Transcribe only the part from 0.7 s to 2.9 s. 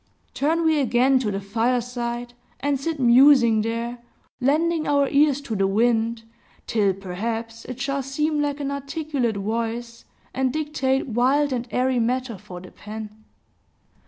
again to the fireside, and